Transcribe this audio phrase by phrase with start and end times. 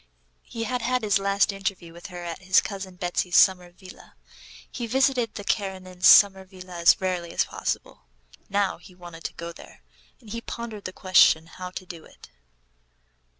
[0.41, 4.15] He had had his last interview with her at his cousin Betsy's summer villa.
[4.71, 8.07] He visited the Karenins' summer villa as rarely as possible.
[8.49, 9.83] Now he wanted to go there,
[10.19, 12.31] and he pondered the question how to do it.